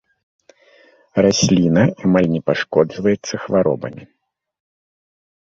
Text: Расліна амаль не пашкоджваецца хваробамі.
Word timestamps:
Расліна 1.25 1.83
амаль 2.07 2.31
не 2.35 2.41
пашкоджваецца 2.49 3.35
хваробамі. 3.45 4.03